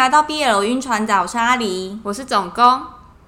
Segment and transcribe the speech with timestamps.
[0.00, 2.64] 来到 BL 晕船仔，我是阿狸，我是总工。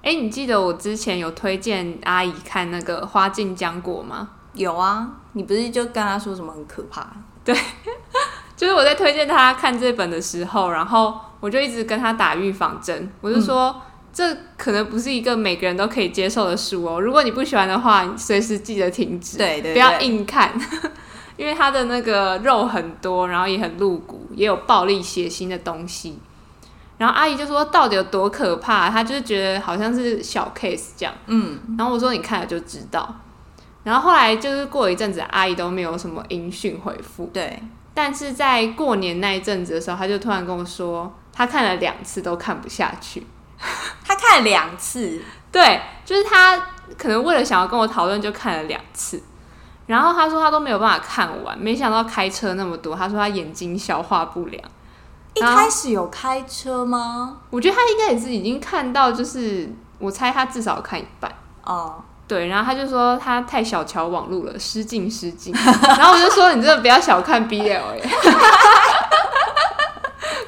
[0.01, 4.29] 哎，你记得我之前有推荐阿姨看那个《花镜浆果》吗？
[4.55, 7.05] 有啊，你不是就跟她说什么很可怕？
[7.45, 7.55] 对，
[8.57, 16.99] 就是我在推荐她看这本的时候，然后我就一直跟她打预防针，我就说、嗯、这可能不是一个每个人都可以接受的书哦。
[16.99, 20.51] 如果你不喜欢的话，你随时记得停止，对，对对，不要硬看。
[21.37, 26.17] 因为它的那个肉很多，然后也很露骨，也有暴力血腥的东西。
[27.03, 31.13] 然后阿姨就说：“到底有多可怕？”她就是觉得好像是小 case 这样。
[31.25, 31.59] 嗯。
[31.77, 33.13] 然后我说：“你看了就知道。”
[33.83, 37.29] 然后后来就是过了一阵子，阿姨都没有什么音讯回复。
[37.33, 37.61] 对。
[37.93, 43.27] 但是在过年那一阵子的时候，她就突然跟我说，她看了两次都看不下去。
[44.07, 45.21] 她看了两次？
[45.51, 46.57] 对，就是她
[46.97, 49.21] 可能为了想要跟我讨论，就看了两次。
[49.87, 54.63] 然后她说她都没有办法看完，没想到开车那么多，她说她眼睛消化不良。
[55.35, 57.37] 一开始有开车吗？
[57.49, 61.31] 我觉得他应该也是已经看到，就是我猜他至少看一半。
[61.63, 61.95] 哦，
[62.27, 65.53] 对，然后他就说他太小瞧网络了，失敬失敬。
[65.97, 68.03] 然后我就说你真的不要小看 BL 耶，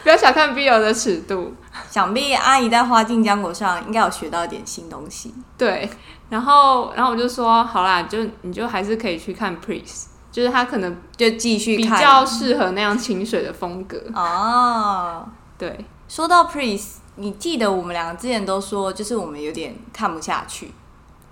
[0.03, 1.53] 不要小看 BL 的尺度。
[1.89, 5.33] 想必阿姨在花镜浆果上应该有学到一点新东西。
[5.57, 5.89] 对。
[6.27, 15.25] 然后，然后我就说，好啦，就你就还是可以去看 Pris，就是他可能就继续看，比较适合那样清水的风格哦。
[15.57, 20.73] 对，说到 Priest，你记得我们两个之前都说，就是我们有点看不下去。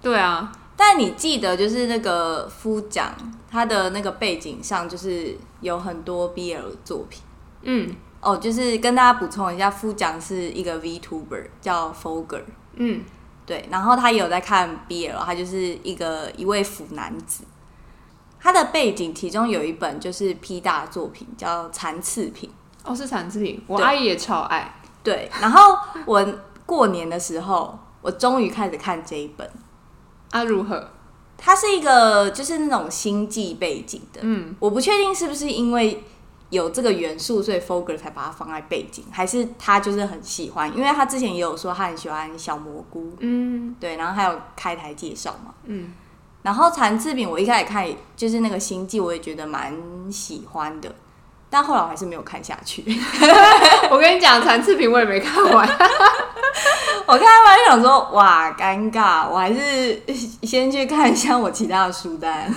[0.02, 3.14] 对啊，但你记得就是那个夫讲
[3.52, 7.22] 他的那个背景上，就是有很多 BL 作品。
[7.64, 12.44] 嗯，哦，就是跟大家补充一下，夫讲是一个 VTuber 叫 Fogger。
[12.76, 13.04] 嗯。
[13.46, 17.44] 对，然后他也有在看 BL，他就是一个一位腐男子。
[18.44, 22.50] 他的背景其中有一本就是 P 大的作品，叫《残次品》。
[22.84, 24.76] 哦，是残次品，我阿姨也超爱。
[25.02, 26.24] 对，然后我
[26.66, 29.50] 过年的时候，我终于开始看这一本。
[30.32, 30.90] 啊，如何？
[31.38, 34.20] 它是一个就是那种星际背景的。
[34.24, 36.04] 嗯，我不确定是不是因为。
[36.50, 40.72] 有这个元素，所以 Fogger 才把它放在背景，还是他就是很喜欢？
[40.78, 45.92] 因为他之前也有说他很喜欢小蘑菇，嗯，对，然后还有开台介绍嘛，嗯，
[46.44, 49.74] 然后残次品我一开始看就是那个星际，我也觉得蛮
[50.12, 50.94] 喜欢的，
[51.50, 52.84] 但后来我还是没有看下去。
[53.90, 55.68] 我跟你讲，残次品我也没看完，
[57.08, 60.02] 我看完就想说哇，尴尬，我还是
[60.44, 62.54] 先去看一下我其他的书单，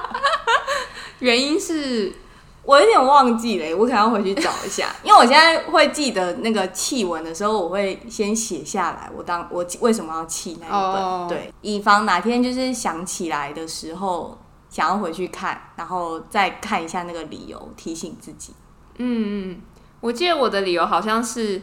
[1.18, 2.12] 原因是。
[2.64, 11.28] 我有点忘记了，我可能要回去找一下， 因为我现在会记得那个气文的时候，我会先写下来，我当我为什么要气那一本，oh.
[11.28, 14.38] 对，以防哪天就是想起来的时候
[14.70, 18.54] 想要回去看，然后再看一下那个理由，提醒自己。
[18.96, 19.60] 嗯嗯，
[20.00, 21.60] 我记得我的理由好像是，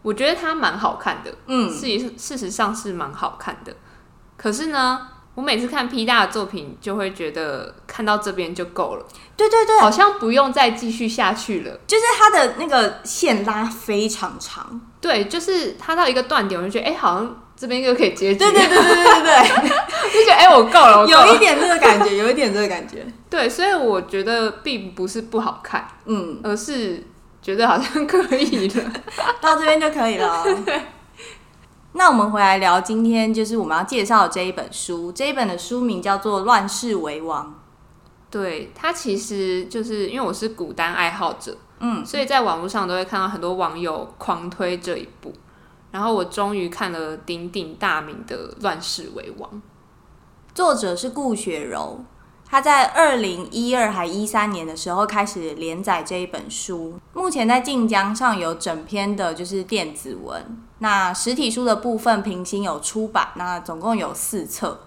[0.00, 3.74] 我觉得它蛮好看的，嗯，事实事实上是蛮好看的，
[4.36, 5.08] 可是呢。
[5.40, 9.06] 我每次看 P 大的作品，就会觉得看到这边就够了。
[9.38, 11.80] 对对对，好像不用再继续下去了。
[11.86, 14.78] 就是他的那个线拉非常长。
[15.00, 18.38] 对，就是他到一个断点，我就觉得哎、欸，好像这边就可以结局。
[18.38, 19.48] 对对对对对对，
[20.12, 23.06] 就觉得哎、欸，我够了，我够了，有一点这个感觉，有一点这个感觉。
[23.30, 27.02] 对，所以我觉得并不是不好看，嗯，而是
[27.40, 28.92] 觉得好像可以了，
[29.40, 30.44] 到这边就可以了。
[30.66, 30.82] 对。
[31.92, 35.10] 那我们回来聊，今天就是我们要介绍的这一本书。
[35.10, 37.46] 这一本的书名叫做《乱世为王》。
[38.30, 45.32] 对，它其实就是因为我是古耽爱好者，嗯，所以在网络上都会看到很多网友狂推这一部。
[45.90, 49.50] 然后我终于看了鼎鼎大名的《乱世为王》，
[50.54, 52.04] 作者是顾雪柔。
[52.48, 64.80] 他在二零一二还一三年的时候开始连载这一本书，目前在晋江上有整篇的就是电子文，那实体书的部分平行有出版，那总共有四册，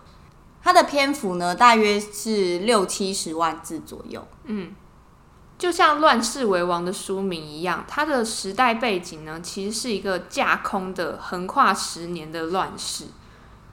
[0.61, 4.27] 它的篇幅呢大约是六七十万字左右。
[4.43, 4.75] 嗯，
[5.57, 13.05] 就像《乱世为王》的书名一样，它的时代背景呢其实是一个架空的横跨十年的乱世。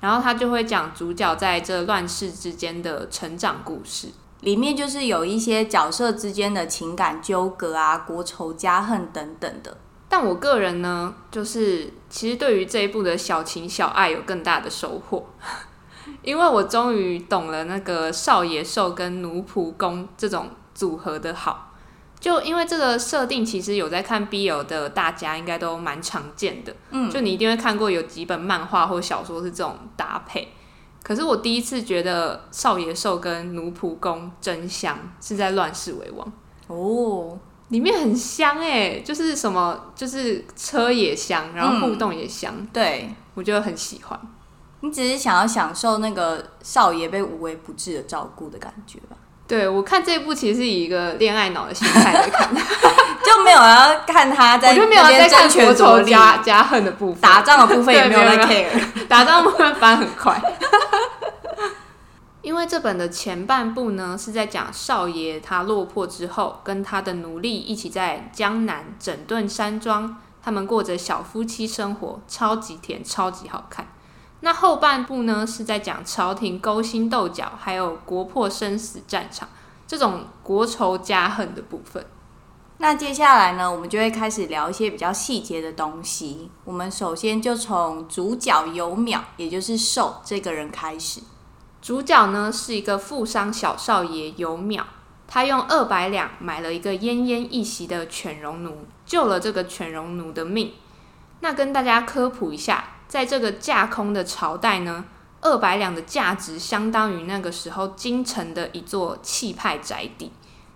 [0.01, 4.09] 然后他就会讲主角在这乱世之间的成长故事，
[4.41, 9.77] 里面就是有一些角色之间的情感纠葛啊、国仇家恨等等的。
[10.11, 15.25] 但我个人呢，就是其实对于这一部的小情小爱有更大的收获，
[16.23, 21.69] 因为我终于懂了那个少爷兽跟奴仆宫这种组合的好。
[22.19, 26.75] 就因为这个设定，其实有在看 BL 的大家应该都蛮常见的。
[26.91, 30.53] 嗯，就你一定会看过有几本漫画或小说是这种搭配。
[31.03, 36.27] 可是我第一次觉得少爷兽跟奴仆宫真香，是在《乱世为王》。
[36.67, 37.39] 哦，
[37.71, 44.21] 里面很香哎，就是什么，就是车也香，然后互动也香，嗯、对我觉得很喜欢。
[44.83, 49.17] 你只是想要享受那个少爷被无微不至的照顾的感觉吧？
[49.47, 58.67] 对，我看这一部其实是以一个恋爱脑的心态来看， 就没有要看他在，我就没有在看国仇家家恨的部分，打仗的部分也没有在 care，
[59.09, 60.41] 打仗的部分翻很快。
[62.43, 73.87] 因为这本的前半部呢，是在讲少爷他落魄之后，跟他的奴隶一起在江南整顿山庄，他们过着小夫妻生活，超级甜，超级好看。
[74.41, 79.47] 那后半部呢，是在讲朝廷勾心斗角，还有国破生死战场
[79.87, 82.07] 这种国仇家恨的部分。
[82.79, 86.51] 那接下来呢，我们就会开始聊一些比较细节的东西。
[86.65, 91.21] 我们首先就从主角尤淼，也就是寿这个人开始。
[91.81, 94.83] 主角呢是一个富商小少爷尤淼，
[95.27, 100.73] 他用二百两买了一个奄奄一息的犬戎奴，救了这个犬戎奴的命。
[101.41, 102.85] 那跟大家科普一下。
[103.11, 105.05] 在这个架空的朝代呢，
[105.41, 110.31] 二百两的价值相当于那个时候京城的一座气派宅邸，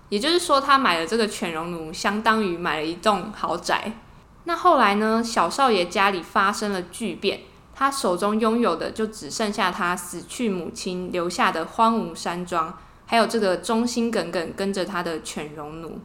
[0.09, 3.93] 也就是说，他买了这个犬戎奴，相当于买了一栋豪宅。
[4.47, 7.43] 那后来呢，小少爷家里发生了巨变，
[7.75, 15.99] 他手中拥有的就只剩下他死去母亲留下的荒芜山庄，还有这个忠心耿耿跟着他的犬戎奴。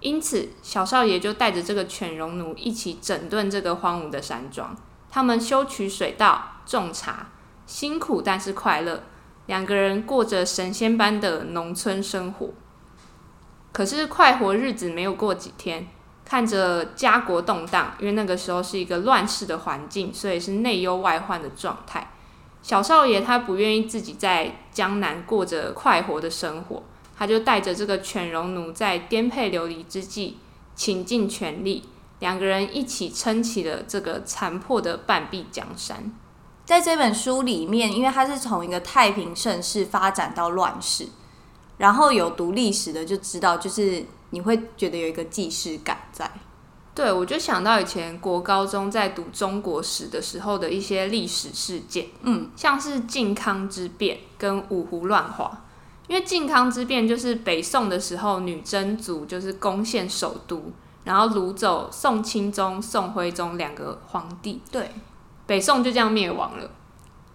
[0.00, 4.76] 因此，小少爷就带着这个犬戎奴一起整顿这个荒芜的山庄。
[5.08, 7.28] 他们修渠水道、种茶，
[7.66, 9.04] 辛苦但是快乐。
[9.46, 12.50] 两个人过着神仙般的农村生活。
[13.72, 15.88] 可是快活日子没有过几天，
[16.32, 22.10] 看着家国动荡，因为那个时候是一个乱世的环境，所以是内忧外患的状态。
[22.62, 26.82] 小少爷他不愿意自己在江南过着快活的生活，
[27.14, 30.38] 他就带着这个犬戎奴，在颠沛流离之际，
[30.74, 31.84] 倾尽全力。
[32.20, 36.10] 两个人一起撑起了这个残破的半壁江山。
[36.64, 41.08] 在这本书里面，因为它是从一个太平盛世发展到乱世，
[41.76, 46.30] 然后有读历史的就知道，就是你会觉得有一个既视感在。
[46.94, 55.64] 对，我就想到以前国高中在读中国史的时候的一些历史事件，嗯，像是靖康之变跟五胡乱华。
[56.08, 60.72] 因为靖康之变就是北宋的时候，女真族就是攻陷首都。
[61.04, 64.88] 然后掳走宋钦宗、宋徽宗两个皇帝，对，
[65.46, 66.70] 北宋就这样灭亡了。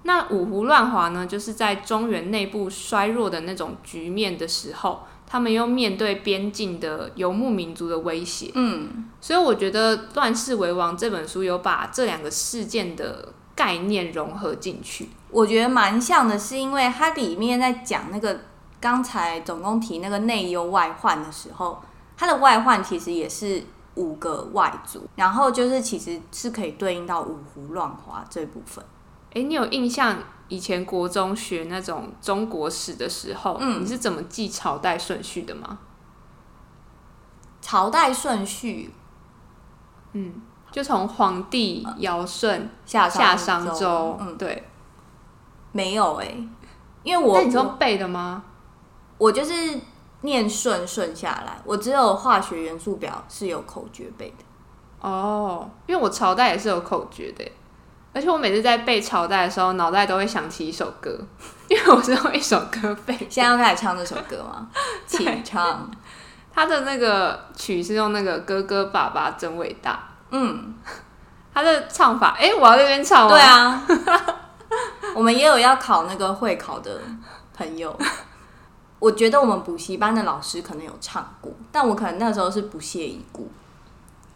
[0.03, 1.25] 那五胡乱华呢？
[1.25, 8.49] 就是在中原内部衰弱的那种局面的时候，他们又面对边境的游牧民族的威胁。
[8.55, 15.09] 嗯，所以我觉得《乱世为王》这本书有把这两个事件的概念融合进去。
[15.29, 18.39] 我觉得蛮像的，是因为它里面在讲那个
[18.79, 21.81] 刚才总共提那个内忧外患的时候。
[22.19, 23.61] 它的外患其实也是
[23.93, 28.83] 五个外族，然后就是其实是可以对应到五胡乱华这部分。
[29.35, 35.79] 哎，你有印象以前国中学那种中国史的时候，嗯，你是怎么记朝代顺序的吗？
[37.61, 38.93] 朝代顺序，
[40.13, 40.41] 嗯，
[40.71, 44.63] 就从皇帝尧舜夏夏商周，嗯，对，
[45.71, 46.35] 没有哎，
[47.03, 48.43] 因为我那你说背的吗？
[49.17, 49.79] 我就是。
[50.21, 55.07] 念顺顺下来，我只有化学元素表是有口诀背的。
[55.07, 57.49] 哦，因为我朝代也是有口诀的，
[58.17, 61.15] 而且我每次在背朝代的时候，脑袋都会想起一首歌，
[61.69, 63.15] 因为我是用一首歌背。
[63.29, 64.67] 现在要开始唱这首歌吗？
[65.05, 65.87] 请唱。
[66.51, 69.99] 他的那个曲是用那个哥哥爸爸真伟大。
[70.31, 70.73] 嗯，
[71.53, 73.29] 他的唱法，哎、欸，我要在这边唱吗？
[73.29, 73.85] 对啊，
[75.13, 76.99] 我们也有要考那个会考的
[77.55, 77.95] 朋友。
[78.97, 83.47] 我觉得我们补习班的老师可能有唱过，但我可能那时候是不屑一顾。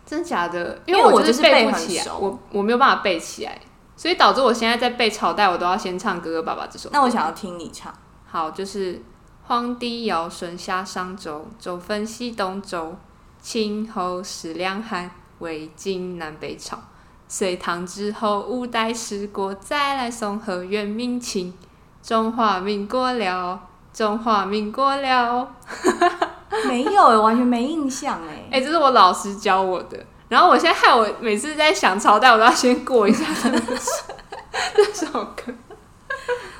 [0.06, 0.80] 真假的？
[0.86, 3.60] 因为我就是背不起来，我我没有办法背起来，
[3.96, 6.92] 所以导致我现在在背朝代，我都要先唱《哥哥爸爸》这首歌。
[6.94, 7.94] 那我想要听你唱。
[8.26, 9.02] 好，就是
[9.44, 12.96] 黄帝尧舜下商周，周分西东周，
[13.42, 16.80] 秦后始两汉，魏晋南北朝，
[17.28, 21.54] 隋唐之后五代十国，再来宋和元明清，
[22.02, 23.68] 中华民国了。
[23.94, 25.54] 中华民国了，
[26.66, 28.48] 没有哎，完全没印象哎。
[28.58, 29.98] 哎，这是我老师教我的。
[30.32, 33.26] 然后我现在害我每次在想朝代，我都要先过一下
[34.74, 35.44] 这首歌。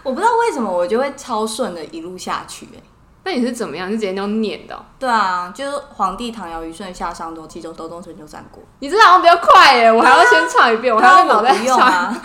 [0.04, 2.80] 我不知道为什么我就会超顺的一路下去哎。
[3.24, 3.90] 那你是怎么样？
[3.90, 4.84] 就直接那种念的喔？
[5.00, 8.62] 对啊，就是皇帝唐尧虞舜夏商周七州东东春秋战国。
[8.80, 12.12] 你这好像比较快哎，我还要先唱一遍，啊、我还要脑袋不用啊。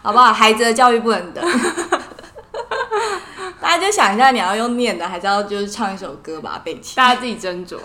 [0.00, 0.32] 好不好？
[0.32, 1.44] 孩子的教育不能等。
[3.60, 7.06] 大家就想一下，你要用念的，还是要就是唱一首歌把它背起来？
[7.06, 7.76] 大家自己斟酌。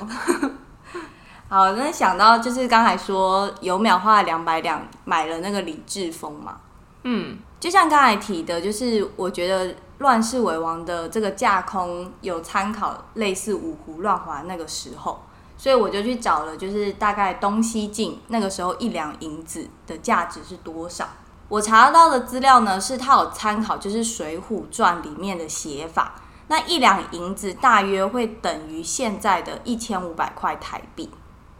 [1.53, 6.57] 好，那想到就是刚才说有秒花了两百两买了那个李志峰嘛，
[7.03, 15.21] 嗯，就像刚才提的，就是我觉得乱世为王的这个架空有参考类似五胡乱华那个时候，
[15.55, 21.07] 所以我就去找了，就是大概东西晋那个时候一两银子的价值是多少。
[21.49, 26.15] 我查到的资料呢，是他有参考就是《水浒传》里面的写法，
[26.47, 31.11] 那一两银子大约会等于现在的一千五百块台币。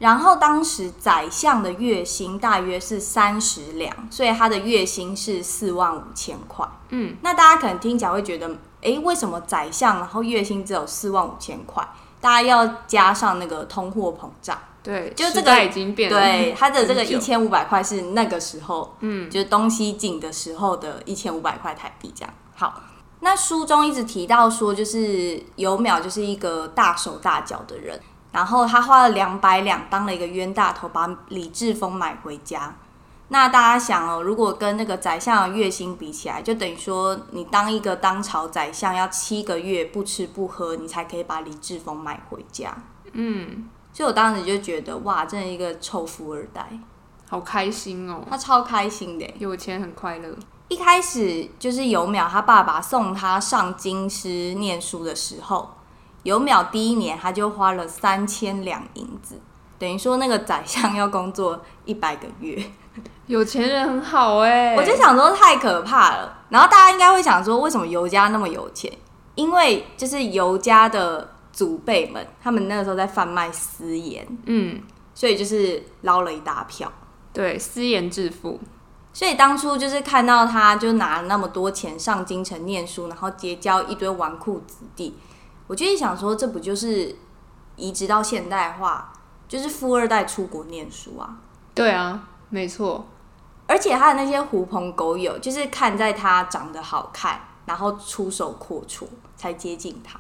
[0.04, 6.68] 然后当时宰相的月薪大约是三十两，所以他的月薪是四万五千块。
[6.90, 11.82] 嗯，那大家可能听起来会觉得，哎，为什么宰相然后月薪只有四万五千块？
[12.20, 14.60] 大家要加上那个通货膨胀。
[14.84, 16.20] 对，就这个已经变了。
[16.20, 22.34] 对，他的这个一千五百块是那个时候，嗯，就是东西紧的时候的一千五百块台币这样。
[22.56, 22.82] 好，
[23.22, 27.98] 那书中一直提到说，就是尤淼就是一个大手大脚的人。
[28.34, 32.76] 然后他花了两百两当了一个冤大头，把李志峰买回家。
[33.30, 42.76] 那大家想哦，如果跟那个宰相的月薪比起来，就等于说你当一个当朝宰相要七个月不吃不喝，你才可以把李志峰买回家。
[43.14, 46.68] 嗯，所以我当时就觉得哇，真的一个臭富二代，
[47.30, 48.24] 好开心哦。
[48.30, 50.36] 他超开心的，有钱很快乐。
[50.70, 55.70] 一开始就是有淼他爸爸送他上京师念书的时候。
[56.24, 59.40] 有淼第一年，他就花了三千两银子，
[59.78, 62.64] 等于说那个宰相要工作一百个月。
[63.28, 66.42] 有钱人很好哎、欸，我就想说太可怕了。
[66.50, 68.92] 然后大家应该会想说，为什么尤家那么有钱？
[69.36, 74.82] 因为就是尤家的祖辈们，他们那个时候在贩卖私盐，嗯，
[75.16, 76.92] 所以就是捞了一大票。
[77.32, 78.60] 对，私盐致富。
[79.12, 85.16] 所以当初就是看到他就拿了那么多钱上京城念书，然后结交一堆纨绔子弟。
[85.74, 87.16] 我就想说，这不就是
[87.78, 89.12] 移植到现代化，
[89.48, 91.36] 就是富二代出国念书啊？
[91.74, 93.08] 对啊，没错。
[93.66, 100.20] 而且他的那些狐朋狗友，就是看在他长得好看，然后出手阔绰，才接近他。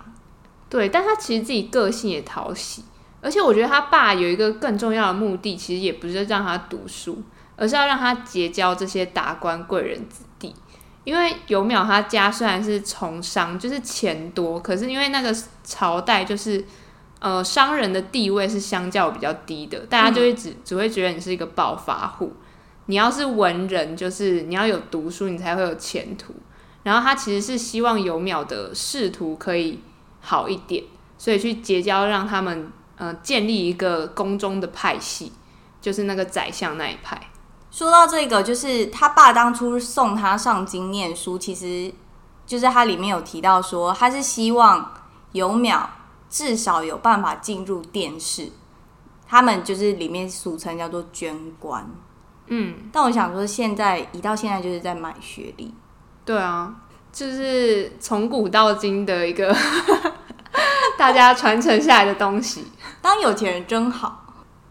[0.67, 2.83] 对，但他其实自己个性也讨喜，
[3.22, 7.22] 而且我觉得他爸有一个更重要的目的，其实也不是让他读书，
[7.55, 10.33] 而是要让他结交这些达官贵人子弟。
[11.03, 16.63] 因为尤淼他家虽然是从商，就是钱多，可是因为那个朝代就是，
[17.19, 22.31] 呃，商人的地位是相较比较低的，大家就会只、只会觉得你是一个暴发户。
[22.86, 26.33] 你要是文人，就是你要有读书，你才会有前途。
[26.83, 29.79] 然后他其实是希望尤淼的仕途可以
[30.19, 30.83] 好一点，
[31.17, 35.31] 所以去结交，让他们呃建立一个宫中的派系，
[35.81, 37.22] 就是那个宰相那一派。
[37.74, 41.92] 说到这个，就是他爸当初送他上京念书，其实
[42.46, 44.94] 就是他里面有提到说，他是希望
[45.32, 45.82] 有淼
[46.30, 48.51] 至少有办法进入殿试，
[49.27, 51.84] 他们就是里面俗称叫做捐官。
[52.46, 55.74] 嗯，但我想说，现在一到现在就是在买学历。
[56.24, 56.75] 对啊，
[57.12, 59.51] 就是从古到今的一个
[60.96, 62.68] 大家传承下来的东西。
[63.01, 64.23] 当有钱人真好。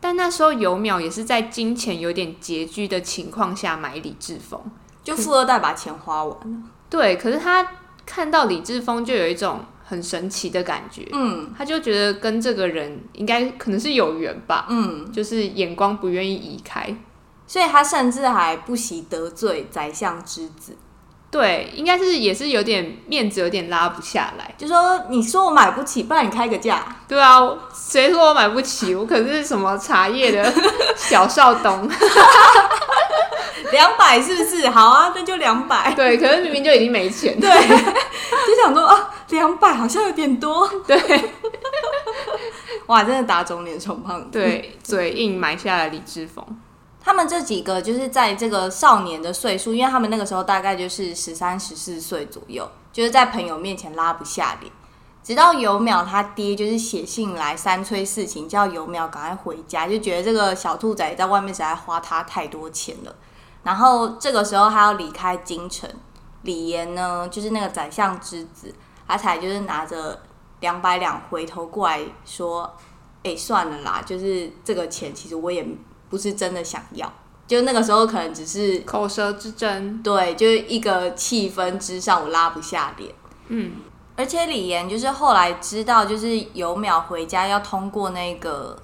[0.03, 4.61] 但那时候尤淼也是在金钱有点拮据的情况下买李志峰，
[5.05, 6.57] 就富二代把钱花完了。
[6.91, 7.65] 对，可是他
[8.05, 16.97] 看到李志峰就有一种很神奇的感觉，嗯，他就觉得跟这个人应该可能是有缘吧，嗯，就是眼光不愿意移开，
[17.47, 20.77] 所以他甚至还不惜得罪宰相之子。
[21.33, 24.55] 对，应该是也是有点面子，有点拉不下来。
[24.59, 26.85] 就说你说我买不起，不然你开个价。
[27.09, 27.41] 对啊，
[27.75, 28.95] 谁说我买不起？
[28.95, 30.53] 我可是什么茶叶的
[30.95, 31.89] 小少东，
[33.73, 34.69] 两百是不是？
[34.69, 35.95] 好啊，那就两百。
[35.95, 37.41] 对，可是明明就已经没钱。
[37.41, 40.69] 对，就想说啊，两百好像有点多。
[40.87, 41.01] 对，
[42.89, 44.29] 哇，真的打肿脸充胖子。
[44.31, 46.45] 对，嘴硬买下了李志峰。
[47.05, 54.73] 他们这几个就是在这个少年的岁数，因为他们那个时候大概就是十三、十四岁左右，就是在朋友面前拉不下脸。
[55.25, 63.15] 直到有淼他爹就是写信来三催四请，叫有淼赶快回家，就觉得这个小兔崽在外面实在花他太多钱了。
[63.65, 65.91] 然后这个时候他要离开京城，
[66.43, 68.73] 李岩呢就是那个宰相之子，
[69.09, 70.23] 他才就是拿着
[70.61, 72.73] 两百两回头过来说
[73.25, 75.67] ：“哎，算了啦，就是这个钱其实我也。”
[76.13, 77.11] 不是真的想要，
[77.47, 83.11] 就那个时候可能只是口舌之争，对，就是一个气氛之上，我拉不下脸。
[83.49, 83.73] 嗯，
[84.15, 88.79] 而且李岩就是后来知道，就是有淼回家要通过那个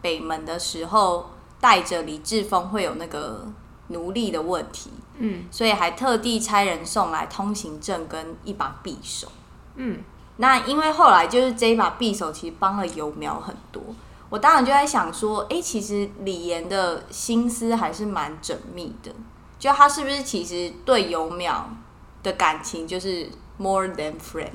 [0.00, 3.46] 北门的时候，带着李志峰会有那个
[3.86, 9.28] 奴隶的问题，嗯，所以还特地差人送来通行证跟一把匕首。
[9.76, 10.00] 嗯，
[10.38, 13.80] 那因为后来就是这一把匕首其实帮了游苗很多，
[14.32, 19.12] 我当然就在想说，哎、欸，其实李岩的心思还是蛮缜密的，
[19.58, 21.64] 就他是不是其实对尤淼
[22.22, 23.28] 的感情就是
[23.60, 24.48] more than friend？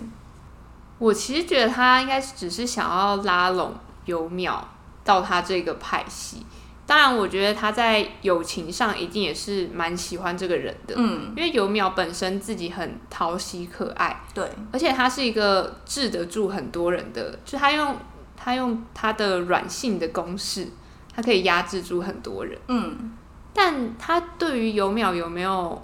[0.97, 4.59] 我其实觉得他应该只是想要拉拢尤淼
[5.03, 6.43] 到他这个派系。
[6.87, 17.95] 当然，我觉得他在友情上一定也是蛮喜欢这个人的，嗯，因为尤淼本身自己很讨喜可爱，对，而且他是一个治得住很多人的，就他用
[18.37, 20.67] 他用他的软性的攻势，
[21.13, 23.11] 他可以压制住很多人，嗯，
[23.53, 25.81] 但他对于游淼有没有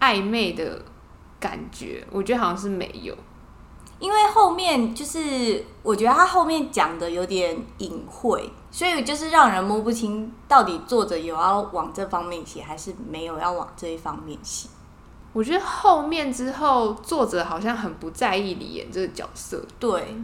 [0.00, 0.82] 暧昧的
[1.38, 2.04] 感觉？
[2.10, 3.14] 我觉得好像是没有。
[4.00, 14.68] 因为后面就是我觉得他后面讲的有点隐晦，所以就是让人摸不清到底作者有要往这方面写，还是没有要往这一方面写。
[15.32, 20.16] 我觉得后面之后作者好像很不在意李岩这个角色，对，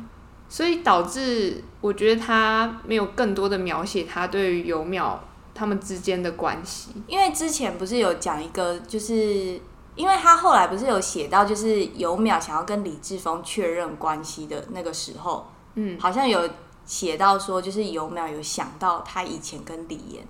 [0.55, 5.19] 所以导致我觉得他没有更多的描写他对于尤淼
[5.53, 6.91] 他们之间的关系。
[7.09, 9.61] 因为之前不是有讲一个就是。
[9.97, 15.47] 因为他后来不是有写到，就是尤淼想要跟李志峰确认关系的那个时候，
[15.77, 16.51] 嗯，好像有
[16.85, 20.27] 写到说，就是尤淼有想到他以前跟李岩，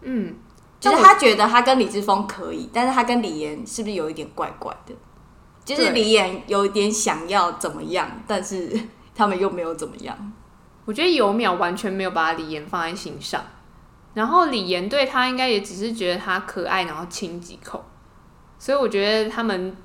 [0.00, 0.34] 嗯，
[0.80, 4.94] 就是他觉得他跟李志峰可以，但是他跟李岩是不是有一点怪怪的？
[5.62, 8.74] 就是李岩有一点想要怎么样，但是
[9.20, 10.32] 他们又没有怎么样。
[10.86, 13.44] 我觉得尤淼完全没有把李岩放在心上，
[14.14, 17.84] 然后李岩对他应该也只是觉得他可爱，然后亲几口。
[18.58, 19.76] 所以我觉得他们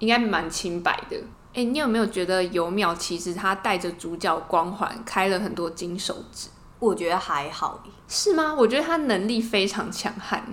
[0.00, 1.16] 应该蛮清白的。
[1.50, 6.48] 哎、欸，你有没有觉得尤淼其实他带着主角光环开了很多金手指？
[6.80, 8.52] 我觉得还好，是吗？
[8.52, 10.44] 我觉得他能力非常强悍，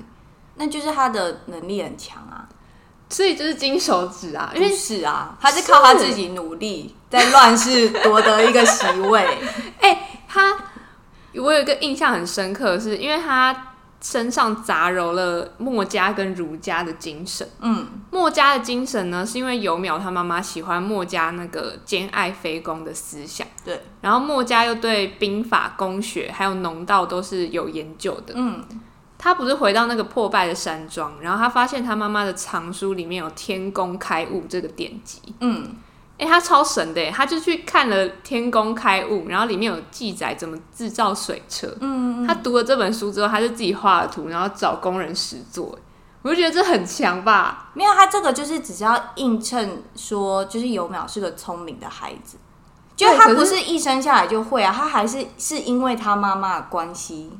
[0.55, 2.47] 那就是他的能力很强啊。
[3.11, 9.21] 所以就是金手指啊，因为是啊，他是靠他自己努力在乱世夺得一个席位。
[9.79, 10.57] 哎、欸，他
[11.35, 13.67] 我有一个印象很深刻的是，因为他。
[14.03, 17.47] 身上杂糅了墨家跟儒家的精神。
[17.59, 23.45] 嗯，墨家的精神呢，是因为尤淼他妈妈喜欢墨家那个兼爱非攻的思想。
[23.63, 28.33] 对，然后墨家又对兵法、工学还有农道都是有研究的。
[28.35, 28.65] 嗯，
[29.21, 35.21] 他不是回到那个破败的山庄，然后他发现他妈妈的藏书里面有天工开物这个典籍。
[35.39, 35.75] 嗯。
[36.17, 41.67] 哎、欸，他超神的，他就去看了《天工开物》，然后里面有记载怎么制造水车。
[41.79, 45.75] 嗯，嗯，他读了这本书之后，他就自己画了图，然后找工人实做。
[46.21, 47.71] 我就觉得这很强吧？
[47.73, 52.37] 没有，他这个就是只是要映衬说，就是尤淼是个聪明的孩子，
[52.95, 57.31] 就他不是一生下来就会啊，他还是是因为他妈妈的关系，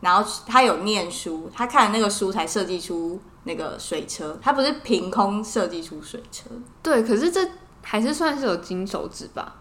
[0.00, 6.44] 然后他有念书，他看了那个书才设计出那个水车，他不是凭空设计出水车。
[6.82, 7.48] 对，可是这。
[7.80, 9.54] 还是算是有金手指吧？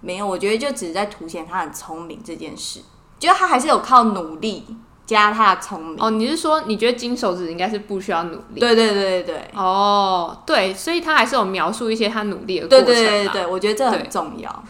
[0.00, 2.80] 没有，我觉得就只是在凸显他很聪明这件事。
[3.20, 4.64] 觉得他还是有靠努力
[5.04, 5.96] 加他的聪明。
[6.02, 8.60] 哦，你是说你觉得金手指应该是不需要努力？
[8.60, 9.50] 对对对对对。
[9.54, 12.86] 哦，对，所以他还是有描述一些他努力的过程。
[12.86, 14.64] 对对对对，我觉得这很重要。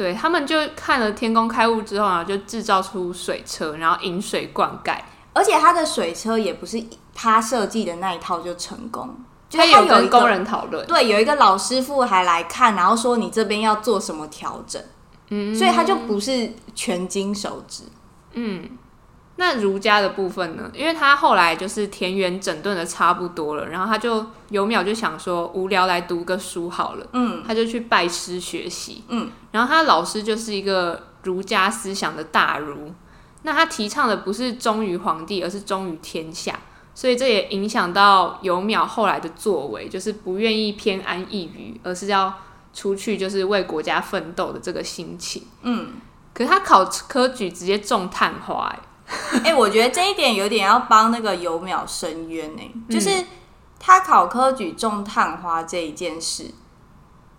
[0.00, 4.96] 对，他们就看了天工开物之后，啊就制造出水车，然后引水灌溉。
[5.34, 6.82] 而且他的水车也不是
[7.14, 9.14] 他设计的那一套就成功。
[9.50, 14.82] 他有跟工人讨论，对，有一个老师傅还来看，然后说你这边要做什么调整，
[15.28, 17.82] 嗯，所以他就不是全金手指，
[18.32, 18.70] 嗯。
[19.40, 20.70] 那儒家的部分呢？
[20.74, 32.92] 因为他后来就是田园整顿的差不多了，然后他就游苗就想说无聊来读个书好了，嗯，他就去拜师学习，嗯，然后他老师就是一个儒家思想的大儒，
[33.44, 36.58] 那他提倡的不是忠于皇帝，而是忠于天下。
[36.92, 42.34] 所以这也影响到游苗后来的作为，就是不愿意偏安一隅，而是要
[42.74, 45.44] 出去就是为国家奋斗的这个心情。
[45.62, 45.92] 嗯，
[46.34, 48.78] 可是他考科举直接中探花，哎，
[49.44, 53.24] 哎、欸，我觉得这一点有点要帮那个尤淼申冤呢，就是
[53.78, 56.50] 他考科举中探花这一件事，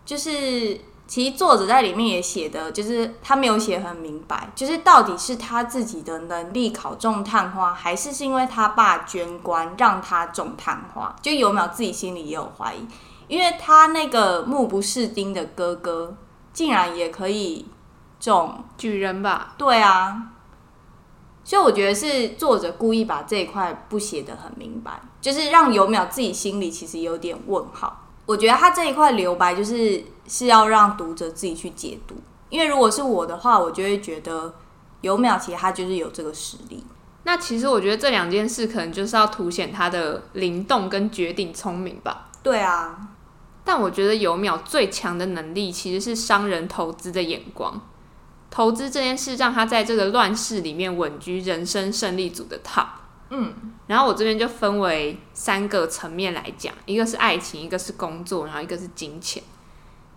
[0.05, 0.81] 就是。
[1.07, 11.13] 其实作者在里面也写的，就是他没有写很明白，就是到底是他自己的能力考中探花，还是是因为他爸捐官让他中探花？
[11.21, 12.87] 就尤淼自己心里也有怀疑，
[13.27, 16.15] 因为他那个目不识丁的哥哥，
[16.53, 17.65] 竟然也可以
[18.17, 19.53] 中举人吧？
[19.57, 20.15] 对啊，
[21.43, 28.07] 所以我觉得是作者故意把这一块不写得很明白，就是让尤淼自己心里其实有点问号。
[28.25, 32.15] 我觉得他这一块留白就是是要让读者自己去解读，
[32.49, 34.53] 因为如果是我的话，我就会觉得
[35.01, 36.83] 尤淼其实他就是有这个实力。
[37.23, 42.29] 那其实我觉得这两件事可能就是要凸显他的灵动跟绝顶聪明吧。
[42.41, 43.09] 对啊，
[43.63, 47.79] 但我觉得尤淼最强的能力其实是商人投资的眼光。
[48.51, 52.85] 投资这件事让他在这个乱世里面稳居人生胜利组的 top。
[53.29, 53.53] 嗯，
[53.87, 59.41] 然后我这边就分为三个层面来讲，一个是爱情，一个是工作，然后一个是金钱。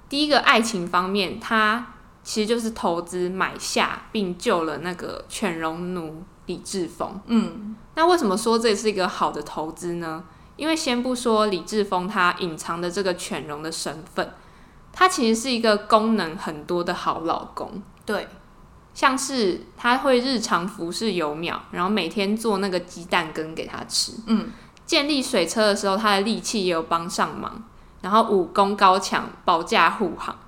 [0.08, 1.94] 第一个爱情方面，他
[2.24, 7.20] 其实就是投资买下并救了那个犬戎奴李志峰。
[7.26, 10.24] 嗯，那为什么说这是一个好的投资呢？
[10.56, 14.32] 因为先不说李志峰他隐藏的这个犬戎的身份，
[14.92, 17.80] 他其实是一个功能很多的好老公。
[18.04, 18.28] 对。
[18.94, 24.12] 像是他会日常服侍游淼，然后每天做那个鸡蛋羹给他吃。
[24.28, 24.52] 嗯，
[24.86, 27.64] 建立水车的时候，他的力气也有帮上忙。
[28.02, 30.38] 然后武功高强，保驾护航。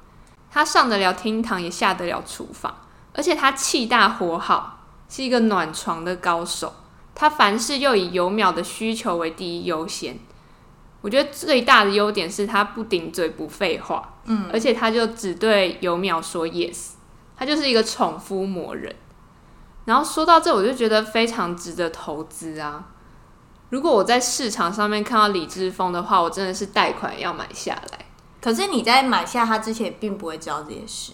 [0.49, 2.73] 他上得了厅堂，也下得了厨房。
[3.13, 6.73] 而且他气大活好，是一个暖床的高手。
[7.17, 10.17] 他凡事又以游淼的需求为第一优先。
[11.01, 14.15] 我觉得最大的优点是他不顶嘴不废话。
[14.27, 16.91] 嗯，而且他就只对游淼说 yes。
[17.37, 18.95] 他就是一个宠夫魔人，
[19.85, 22.87] 然后说到这，我就觉得非常值得投资啊！
[23.71, 28.07] 如果我在市场上面看到李志峰的话，我真的是贷款要买下来。
[28.41, 31.13] 可是你在买下他之前，并不会知道这件事。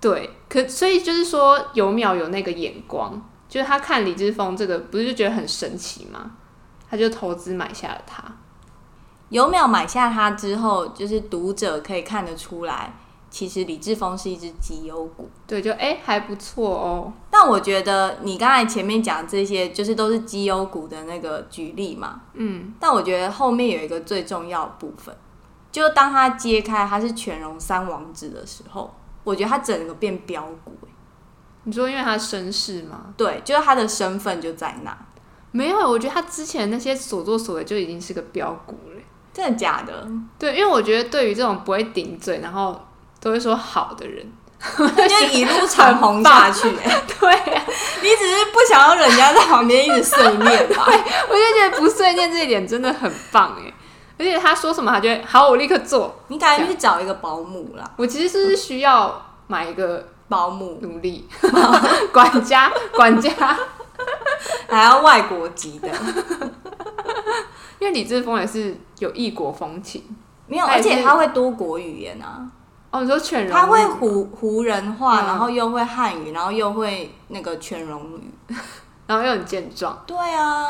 [0.00, 6.32] 对，可所以就是说，尤淼有那个眼光，就是他看李志峰这个，不是就觉得很神奇吗？
[6.88, 8.22] 他就投资买下了他。
[9.30, 12.94] 尤淼买下他之后，就是读者可以看得出来。
[13.32, 17.10] 其实李志峰是一只绩优股，对，就哎、欸、还不错哦。
[17.30, 22.20] 但我觉得你刚才前面讲这些，就是都是绩优股的那个举例嘛。
[22.34, 22.74] 嗯。
[22.78, 25.16] 但我觉得后面有一个最重要的部分，
[25.72, 30.76] 就当他揭开他是全融三王子的时候，我觉得他整个变标股。
[31.64, 33.14] 你说因为他身世吗？
[33.16, 34.94] 对，就是他的身份就在那。
[35.52, 39.00] 没有，我觉得他之前那些所作所为就已经是个标股了。
[39.32, 40.06] 真的假的？
[40.38, 42.78] 对，因为我觉得对于这种不会顶嘴，然后。
[43.22, 44.26] 都会说好的人，
[44.76, 46.68] 就一路长虹下去。
[47.20, 47.62] 对、啊，
[48.02, 50.84] 你只是不想要人家在旁边一直碎念吧？
[51.30, 53.72] 我就觉得不碎念这一点真的很棒哎！
[54.18, 56.16] 而且他说什么，他就得好，我立刻做。
[56.26, 57.88] 你赶紧去找一个保姆啦！
[57.96, 61.28] 我其实是需要买一个保姆，努力
[62.12, 63.30] 管家，管家
[64.68, 65.88] 还要外国籍的，
[67.78, 70.04] 因为李志峰也是有异国风情，
[70.46, 72.46] 没有，而且他会多国语言啊。
[72.92, 78.30] 哦，你说犬戎，他会胡胡人话，嗯，然后又会汉语，然后又会那个犬戎语，
[79.08, 79.98] 然后又很健壮。
[80.06, 80.68] 对啊，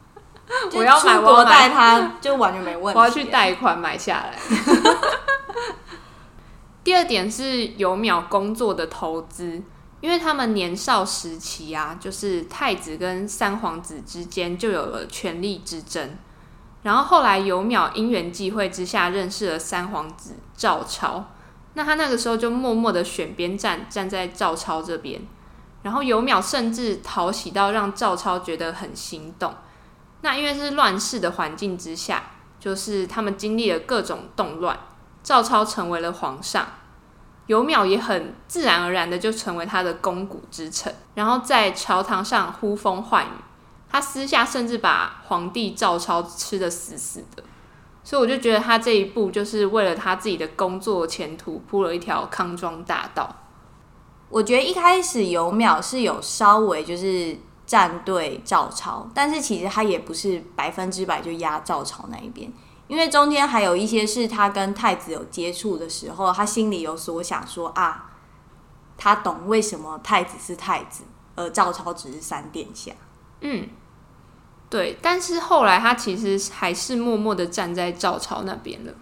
[0.74, 2.98] 我要买，我带他就完全没问题。
[2.98, 4.34] 我要去贷款买下来。
[6.82, 9.62] 第二点是有秒工作的投资，
[10.00, 16.16] 因为他们年少时期啊，就是太子跟三皇子之间就有了权力之争，
[16.82, 21.26] 然后后来有秒因缘际会之下认识了三皇子赵超。
[21.78, 25.22] 那他那个时候就默默的选边站，站在赵超这边，
[25.82, 29.54] 然后尤淼甚至讨喜到让赵超觉得很心动。
[30.22, 32.20] 那因为是乱世的环境之下，
[32.58, 34.76] 就是他们经历了各种动乱，
[35.22, 36.66] 赵超成为了皇上，
[37.46, 43.38] 尤淼也很自然而然的就成为他的肱骨之臣，然后在朝堂上呼风唤雨，
[43.88, 47.44] 他私下甚至把皇帝赵超吃得死死的。
[48.08, 53.28] 所以我就觉得他这一步就是为了他自己的工作前途铺了一条康庄大道。
[54.30, 62.50] 我觉得一开始尤淼是有稍微就是站队赵超，但是其实他也不是百分之百就压赵超那一边，
[62.86, 68.10] 因为中间还有一些是他跟太子有接触的时候，他心里有所想说啊，
[68.96, 71.04] 他懂为什么太子是太子，
[71.36, 72.92] 而赵超只是三殿下。
[73.42, 73.68] 嗯。
[74.70, 78.92] 对，但是后来他其实还是默默的站在赵超那边了。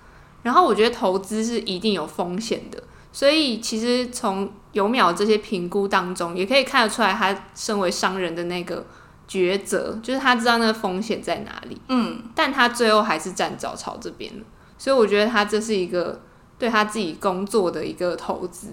[0.43, 2.81] 然后我觉得投资是一定有风险的，
[3.13, 8.87] 所以其实从游淼这些评估当中，也可以看得出来他身为商人的那个
[9.29, 11.81] 抉择，就是他知道那个风险在哪里。
[11.89, 14.45] 嗯，但他最后还是站赵超这边了。
[14.79, 16.21] 所以我觉得他这是一个
[16.59, 18.69] 对他自己工作的一个投资。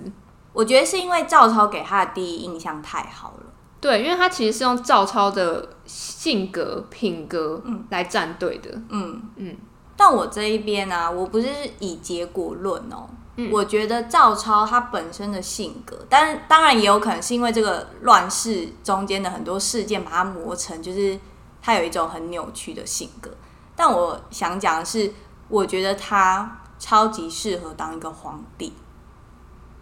[0.51, 3.52] 我觉得是因为赵超给他的第一印象太好了。
[3.83, 8.69] 对，因为他其实是用赵超的性格品格来站队的。
[8.87, 9.57] 嗯嗯。
[9.97, 13.05] 但我这一边、啊，我不是以结果论哦。
[13.35, 13.51] 嗯。
[13.51, 21.19] 我觉得赵超他本身的性格，但当然也有可能是因为这个乱世中间的很多事件把他磨成，就是
[21.61, 23.29] 他有一种很扭曲的性格。
[23.75, 25.13] 但我想讲的是，
[25.49, 28.71] 我觉得他超级适合当一个皇帝。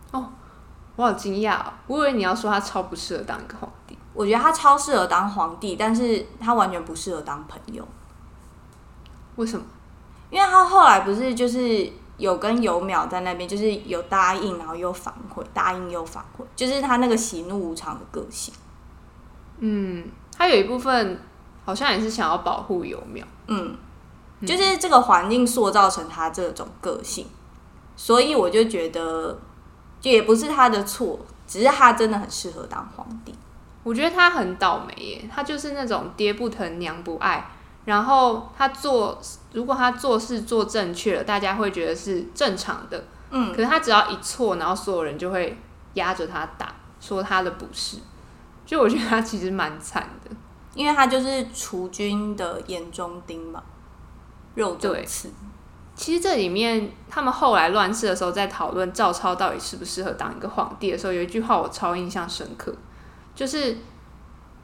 [0.10, 0.32] 哦。
[0.98, 1.74] 我好惊讶哦！
[1.88, 3.72] 我以为你要说他超不适合当一个皇帝。
[4.22, 7.84] 我觉得他超适合当皇帝，但是他完全不适合当朋友。
[9.36, 9.66] 为什么？
[10.30, 18.54] 因为他后来不是就是有跟尤淼在那边，就是有答应，然后又反悔，答应又反悔，就是他那个喜怒无常的个性。
[19.58, 20.06] 嗯，
[20.38, 21.20] 他有一部分
[21.66, 23.24] 好像也是想要保护尤淼。
[23.48, 23.76] 嗯，
[24.46, 27.26] 就是这个环境塑造成他这种个性，
[27.96, 29.40] 所以我就觉得，
[30.00, 33.34] 就也不是他的错，只是他真的很适合当皇帝。
[33.84, 37.50] 我觉得他很倒霉耶，他就是那种爹不疼娘不爱，
[37.86, 39.20] 然后他做，
[39.54, 45.58] 如果他做事做正确了，大家会觉得是正常的，嗯，可是他只要一错，然后所有人就会
[45.96, 47.98] 压着他打，说他的不是，
[48.66, 50.30] 就我觉得他其实蛮惨的，
[50.76, 53.64] 因为他就是除君的眼中钉嘛，
[54.54, 55.32] 肉中刺。
[55.96, 62.74] 其实这里面他们后来乱世的时候，在讨论赵超到底适不适合当一个皇帝的时候，有一句话我超印象深刻。
[63.34, 63.74] 就是，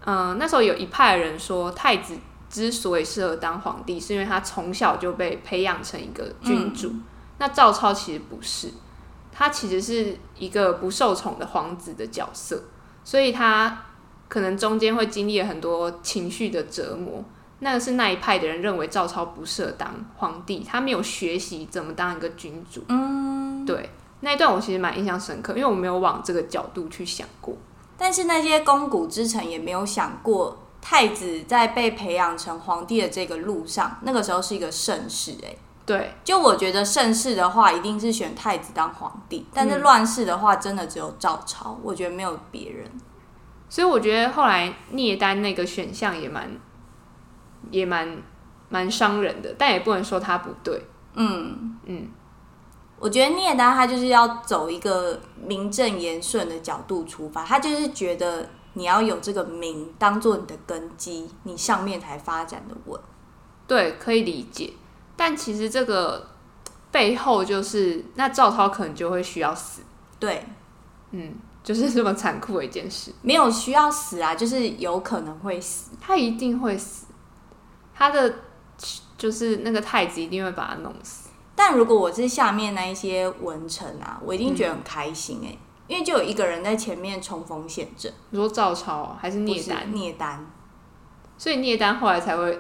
[0.06, 2.16] 嗯、呃，那时候有一派人说，太子
[2.50, 6.90] 之所以适合当皇帝，是因为他从小就被培养成一个君主。
[6.90, 7.04] 嗯、
[7.40, 8.72] 那赵超其实不是，
[9.32, 12.64] 他其实是一个不受宠的皇子的角色，
[13.04, 13.86] 所以他
[14.28, 17.24] 可能中间会经历了很多情绪的折磨。
[17.60, 22.84] 那个是那一派的人认为赵超不适合当皇帝，他没有学习怎么当一个君主。
[22.88, 27.58] 嗯，对，那一段我其实蛮印象深刻，因为我没有往这个角度去想过。
[27.98, 35.34] 但是那些肱骨之臣也没有想过，太子在被培养成皇帝的这个路上，那个时候是一个盛世。
[35.44, 35.56] 哎，
[35.86, 39.48] 对，就我觉得盛世的话，一定是选太子当皇帝。
[39.54, 42.90] 但是乱世的话，真的只有赵超，我觉得没有别人。
[43.68, 46.50] 所以我觉得后来聂丹那个选项也蛮，
[47.72, 48.22] 也蛮
[48.70, 50.82] 蛮伤人的，但也不能说他不对。
[51.16, 52.08] 嗯嗯。
[53.00, 63.00] 我觉得聂丹他就是要走一个名正言顺的角度出发，他就是觉得你要有这个名当做你的根基，你上面才发展的稳。
[63.68, 64.74] 对，可以理解。
[65.16, 66.28] 但其实这个
[66.92, 69.82] 背后就是，那赵涛可能就会需要死。
[70.20, 70.46] 对，
[71.12, 73.12] 嗯，就是这么残酷的一件事。
[73.22, 77.06] 没有需要死啊，就是有可能会死，他一定会死。
[77.94, 78.34] 他的
[79.18, 81.27] 就是那个太子一定会把他弄死。
[81.60, 88.14] 但如果我是下面那一些文臣啊，我一定觉得很开心哎、因为就有一个人在前面冲锋陷阵。
[88.30, 89.92] 你说赵超还是聂丹？
[89.92, 90.46] 聂丹，
[91.36, 92.52] 所以聂丹后来才会，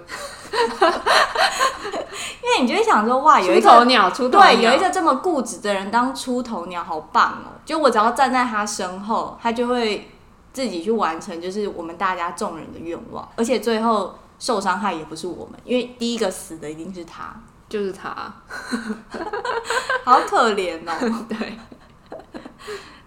[2.42, 7.62] 因为你就会想说，哇，有一头鸟，出头鸟，对，有一个这么固执的人当出头鸟，好棒哦、喔！
[7.64, 10.10] 就我只要站在他身后，他就会
[10.52, 17.40] 自己去完成，就是我们大家众人的愿望，而且最后受伤害也不是我们，因为第一个死的一定是他。
[17.70, 18.12] 就是他，
[20.06, 21.26] 好可怜哦、喔。
[21.28, 21.58] 对，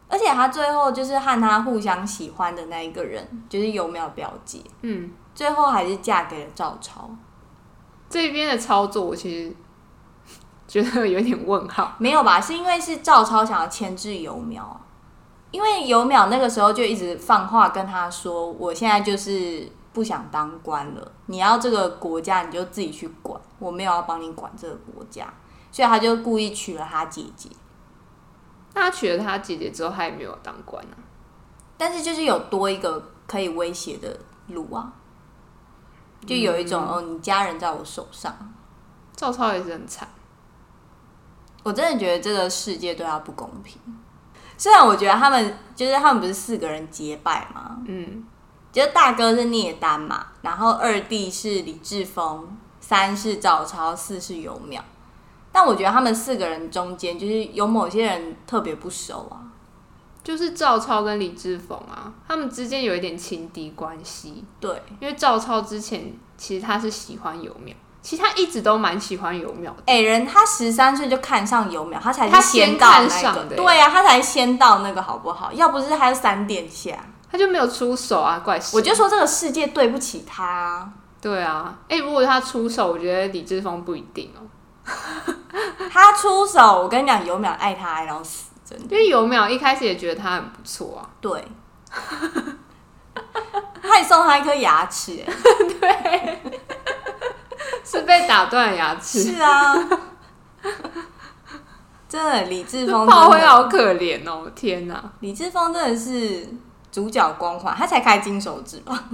[0.08, 4.60] 而且他最后就是和他互相喜欢的那一个人，就是尤邈表姐。
[4.82, 7.08] 嗯，最后还是嫁给了赵超。
[8.08, 9.54] 这边的操作，我其实
[10.68, 11.94] 觉得有点问号。
[11.98, 12.40] 没有吧？
[12.40, 14.60] 是因为是赵超想要牵制尤邈，
[15.50, 25.32] 因为尤淼那个时候就一直放话跟他说：“我现在就是。”不想当官了，你要这个国家你就自己去管，我没有要帮你管这个国家，
[25.72, 27.48] 所以他就故意娶了他姐姐。
[28.74, 30.94] 那他娶了他姐姐之后，他也没有当官啊。
[31.76, 34.92] 但是就是有多一个可以威胁的路啊，
[36.26, 38.36] 就有一种、嗯、哦，你家人在我手上。
[39.16, 40.08] 赵超也是很惨，
[41.62, 43.78] 我真的觉得这个世界对他不公平。
[44.56, 47.82] 虽然我觉得他们就是他们不是四个人结拜吗？
[47.86, 48.24] 嗯。
[48.72, 54.80] 就大哥是聂丹嘛，然后二弟是李志峰，三是赵超，四是尤淼。
[55.52, 59.50] 但我觉得他们四个人中间，就是有某些人特别不熟啊，
[60.22, 64.44] 就是赵超跟李志峰啊，他们之间有一点情敌关系。
[64.60, 69.82] 对，因为赵超之前其实他是喜欢尤淼，其实他一直都蛮喜欢尤淼的。
[69.86, 72.88] 哎、欸，人他十三岁就看上尤淼，他才是先到。
[73.56, 75.52] 对呀、啊，他才先到那个好不好？
[75.52, 76.96] 要不是他是三殿下。
[77.30, 78.76] 他就没有出手啊，怪事！
[78.76, 80.90] 我就说这个世界对不起他啊。
[81.20, 84.40] 对啊，哎、欸，如果他出手，我觉得李志峰不一定哦。
[85.90, 88.86] 他出手，我跟你讲，尤淼爱他爱到死，真的。
[88.90, 91.08] 因为尤淼一开始也觉得他很不错啊。
[91.20, 91.44] 对。
[93.82, 95.16] 他也送他一颗牙齿，
[95.80, 96.40] 对，
[97.84, 99.22] 是被打断牙齿。
[99.22, 99.74] 是啊。
[102.08, 104.50] 真的，李志峰炮灰好可怜哦！
[104.54, 106.48] 天哪，李志峰真的是。
[106.90, 109.04] 主角光环，他才开金手指吧？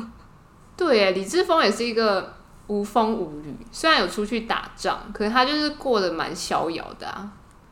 [0.77, 2.35] 对耶，李志峰也是一个
[2.67, 7.29] 无风无雨，虽然有出去打仗，可是他就是过得蛮逍遥的啊。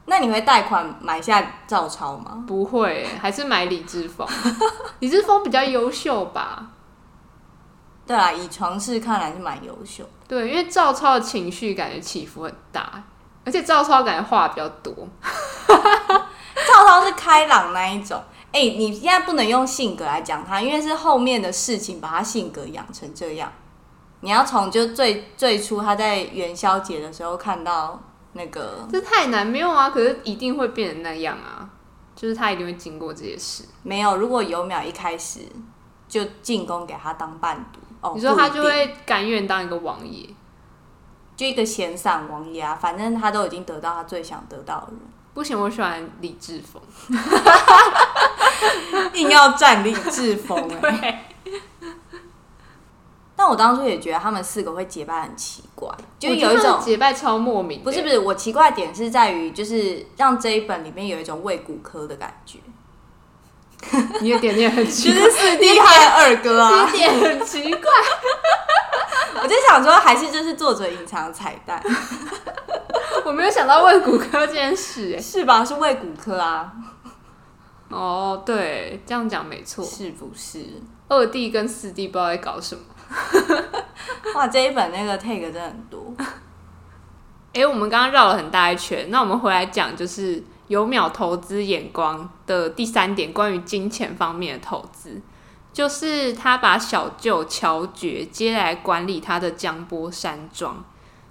[0.07, 2.45] 那你会贷款买下赵超吗？
[2.47, 4.27] 不会，还是买李志峰。
[5.01, 6.67] 李志峰比较优秀吧？
[8.07, 10.05] 对啊，以床事看来是蛮优秀。
[10.29, 13.03] 对，因为赵超的情绪感觉起伏很大，
[13.47, 14.95] 而且赵超感觉话比较多。
[15.67, 18.23] 赵超是开朗那一种。
[18.55, 23.53] 哎、欸，你现在不能用性格来讲他，因为是后面的事情把他性格养成这样。
[24.21, 28.01] 你要从就最最初他在元宵节的时候看到
[28.35, 31.69] 那个，这太难，没有啊，可是一定会变成那样啊，
[32.15, 33.65] 就是他一定会经过这些事。
[33.83, 35.41] 没有，如果有淼一开始
[36.07, 40.29] 就进宫给他当伴读，哦，你说他就会甘愿当一个王爷，
[41.35, 45.01] 就一个闲散王爷啊，反正他都已经得到他最想得到的人。
[45.35, 46.81] 不行，我喜欢李志峰，
[49.15, 51.29] 硬要站李志峰哎。
[53.37, 57.83] 但我当初也觉得他们四个会结拜很奇怪，就有一种结拜超莫名。
[57.83, 62.61] 不是不是，我奇怪的点是在于，就是让这一本里面有一种魏骨科的感觉。
[64.21, 67.91] 你的点点很奇怪，就是四弟和二哥啊，有点很奇怪。
[69.43, 71.83] 我就想说，还是就是作者隐藏彩蛋。
[73.25, 75.65] 我没有想到喂骨科这件事，哎，是吧？
[75.65, 76.73] 是喂骨科啊。
[77.91, 80.65] 哦，对，这样讲没错，是不是？
[81.09, 82.83] 二弟跟四弟不知道在搞什么。
[84.35, 86.13] 哇，这一本那个 take 真的很多。
[86.19, 95.21] 哎、欸，我们刚刚绕了很大一圈，那我们回来讲，就是有淼投资眼光的第三点，关于金钱方面的投资，
[95.73, 100.85] 就是他把小舅乔爵接来管理他的江波山庄，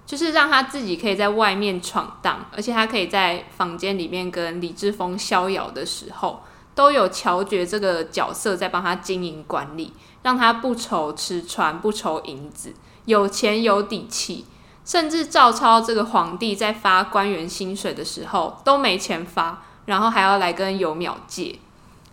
[0.06, 6.42] 就是让他自己可以在外面闯荡，而且他可以在房间里面跟李志峰逍遥的时候，
[6.74, 9.92] 都有乔爵这个角色在帮他经营管理。
[10.24, 12.72] 让他不愁吃穿，不愁银子，
[13.04, 14.46] 有钱有底气。
[14.84, 21.58] 甚至赵超这个皇帝在发官员薪水的时候都没钱发，然后还要来跟有淼借。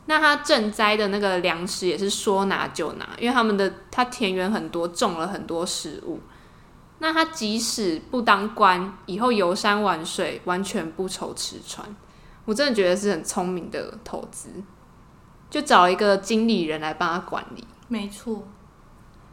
[0.06, 6.20] 那他赈灾的那个粮食也是说拿就拿，因为他们的他田园很多，种了很多食物。
[7.00, 11.86] 那他即使不当官，以后游山玩水，完全不愁吃穿。
[12.46, 14.50] 我真的觉得是很聪明的投资，
[15.50, 17.64] 就找一个经理人来帮他管理。
[17.88, 18.48] 没错，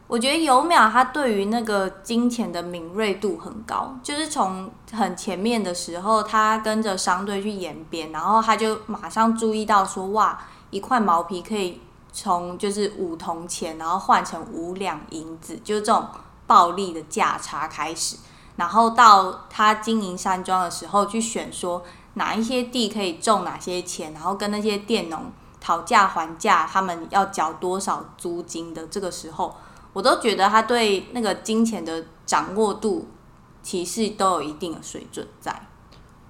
[0.09, 10.39] 我觉得尤淼他对于那个金钱的敏锐度很高，就是从很前面的时候，他跟着商队去延边，然后他就马上注意到说，哇，
[10.71, 16.07] 一块毛皮可以从就是五铜钱，然后换成五两银子，就是这种
[16.47, 18.17] 暴利的价差开始，
[18.57, 25.31] 然后到他经营山庄的时候，去选说哪一些地可以种哪些钱，然后跟那些佃农。
[25.61, 29.55] 讨价还价，他们要缴多少租金的这个时候，
[29.93, 33.09] 我都觉得他对那个金钱的掌握度，
[33.63, 35.69] 其实都有一定的水准在。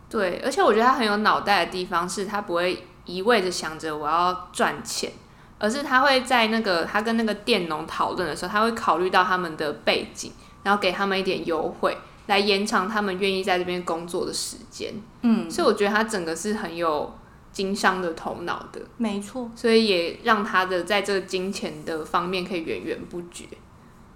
[0.08, 5.12] 对，而且我觉得他很有脑袋的地方是，他不会一味的想着我要赚钱，
[5.58, 14.94] 而是他会在那个他跟那个佃农讨论的时候，他会考虑到他们的背景，然后给他们一点优惠，来延长他们愿意在这边工作的时间。
[15.22, 17.12] 嗯，所以我觉得他整个是很有。
[17.52, 23.46] 经商的头脑的，没错，所以也让他的在这个金钱的方面可以源源不绝，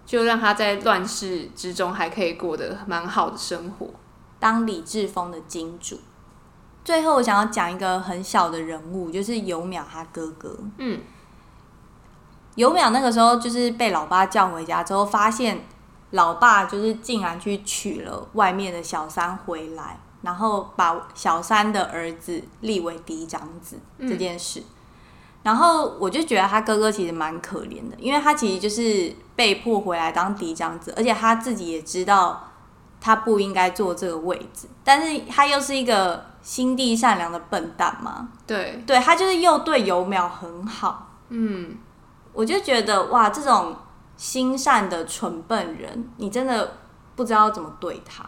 [0.07, 3.89] 就让他在乱世之中还可以过得蛮好的生活，
[4.39, 5.99] 当李志峰的金主。
[6.85, 10.59] 最后，我想要讲一个很小的人物，就是尤淼他哥哥。
[10.79, 11.01] 嗯，
[12.57, 15.65] 尤淼那个时候就是被老爸叫回家之后，发现
[16.11, 20.01] 老爸就是竟然去娶了外面的小三回来。
[20.23, 24.65] 然后把小三的儿子立为嫡长子这件事，嗯，
[25.43, 32.49] 然后我就觉得他哥哥其实蛮可怜的，因为他其实就是被迫回来当嫡长子，而且他自己也知道
[33.01, 41.77] 他不应该坐这个位置，但是他又是一个心地善良的笨蛋嘛，对，对，他就是又对尤淼很好，嗯，
[42.33, 43.75] 我就觉得哇，这种
[44.17, 46.77] 心善的蠢笨人，你真的
[47.17, 48.25] 不知道怎么对他。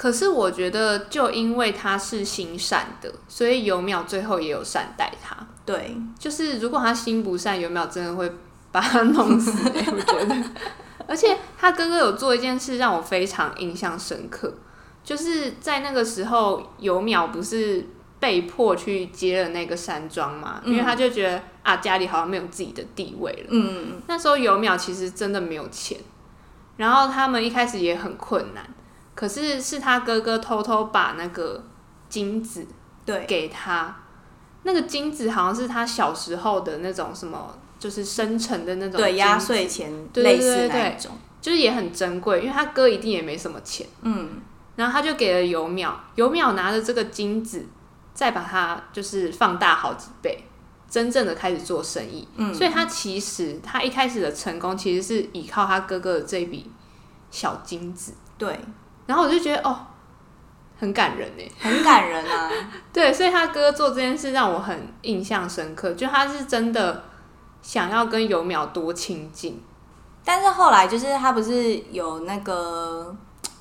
[0.00, 5.36] 可是我觉得，就因为他是心善的，所以尤淼最后也有善待他。
[5.66, 8.32] 对，就是如果他心不善，尤淼真的会
[8.72, 9.92] 把他弄死，欸。
[9.92, 10.44] 我觉得，
[11.06, 14.54] 而且他哥哥有做一件事让我非常印象深刻，
[15.04, 17.86] 就是在那个时候，尤淼不是
[18.18, 23.48] 被迫去接了那个山庄嘛，因为他就觉得啊，家里好像没有自己的地位了。
[23.50, 25.98] 嗯，那时候尤淼其实真的没有钱，
[26.78, 28.64] 然后他们一开始也很困难。
[29.14, 31.62] 可是是他哥哥偷偷把那个
[32.08, 32.66] 金子
[33.04, 33.24] 对。
[33.26, 33.96] 给他，
[34.62, 44.40] 那个金子好像是他小时候的那种什么，就是生辰的那种对压岁钱，类似那种，就是也很珍贵，因为他哥一定也没什么钱，嗯，
[44.76, 47.66] 然后他就给了尤淼，尤淼拿着这个金子，
[48.12, 50.44] 再把它就是放大好几倍，
[50.88, 52.26] 真正的开始做生意。
[52.36, 56.70] 嗯，所以他其实他一开始的成功，其实是依靠他哥哥的这笔
[57.30, 58.12] 小金子。
[58.36, 58.58] 对，
[59.10, 59.76] 然后我就觉得哦，
[60.78, 62.48] 很感人哎，很感人啊。
[62.94, 67.02] 对，所以他哥做这件事让我很印象深刻，就他是真的
[67.60, 69.60] 想要跟尤淼多亲近。
[70.24, 73.12] 但是后来就是他不是有那个，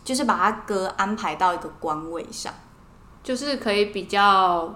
[0.03, 2.53] 就是把他哥安排到一个官位上，
[3.23, 4.71] 就是可以比较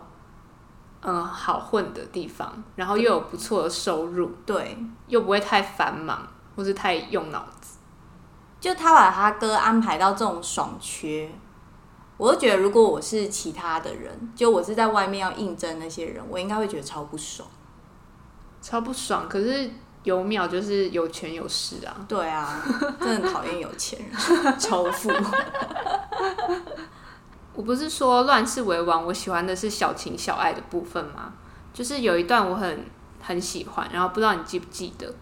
[1.01, 7.62] 嗯好混的地方，然后又有不错的收入，对，又不会太繁忙或是太用脑子。
[8.63, 11.29] 就他把他哥安排到这种爽缺，
[12.15, 17.45] 我就觉得如果我是其他的人，就我是在外面要应征那些人，我应该会觉得超不爽，
[18.61, 19.27] 超不爽。
[19.27, 19.69] 可是。
[20.03, 21.95] 尤淼就是有权有势啊！
[22.09, 22.61] 对啊，
[22.99, 24.11] 真的讨厌有钱人，
[24.59, 25.09] 仇富。
[27.55, 31.31] 我不是说乱世为王，我喜欢的是小情小爱的部分吗？
[31.73, 32.85] 就是有一段我很
[33.21, 35.15] 很喜欢，然后不知道你记不记得，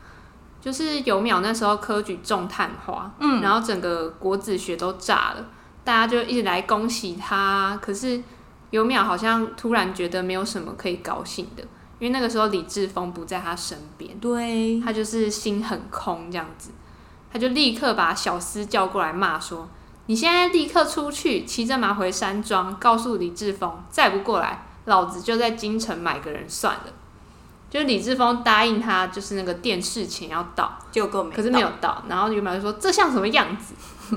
[0.61, 5.45] 就是尤淼那时候科举中探花，嗯，然后整个国子学都炸了，
[5.83, 8.21] 大家就一直来恭喜他，可是
[8.69, 11.63] 尤淼好像突然觉得没有什么可以高兴的。
[11.99, 16.71] 因为那个时候李志峰不在他身边，对，他就是心很空这样子，
[17.31, 19.69] 他就立刻把小厮叫过来骂说
[20.07, 26.85] ：“你现在立刻出去，骑着马回山庄，告诉李志峰，再不过来，老子就在京城买个人算了。”
[27.71, 32.03] 就是李志峰答应他，就是那个电视前要到，就够没，可是没有到。
[32.07, 33.73] 然后尤淼就说：“这像什么样子？”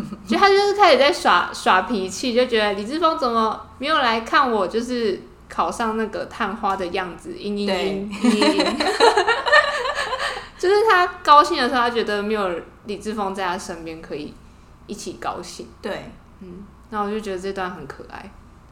[0.28, 5.22] 就他就是开始在耍耍脾气，就觉得李志峰怎么没有来看我，就是。
[5.46, 8.74] 考上那个探花的样子，嘤嘤嘤嘤嘤，
[10.58, 14.34] 就是他高兴的时候，他觉得没有李志峰在他身边可以
[14.88, 15.68] 一起高兴。
[15.80, 18.28] 对，嗯，那我就觉得这段很可爱，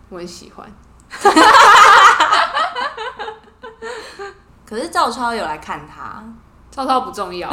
[0.08, 0.68] 我很喜欢。
[4.72, 6.24] 可是赵超有来看他，
[6.70, 7.46] 赵超不重要。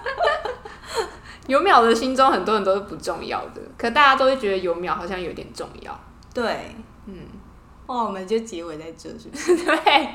[1.48, 5.98] 尤淼的心中很多人都是不重要的，可大家都会觉得尤淼好像有点重要。
[6.34, 7.14] 对，嗯。
[7.86, 9.56] 哇，我们就结尾在这，是不是？
[9.64, 10.08] 对。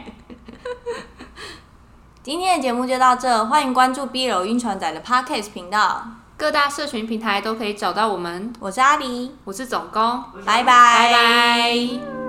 [2.21, 6.05] 今天的节目就到这，欢迎关注 B 楼晕船仔的 Podcast 频道，
[6.37, 8.53] 各大社群平台都可以找到我们。
[8.59, 10.63] 我是阿狸，我是总工，拜拜。
[10.63, 12.24] 拜拜。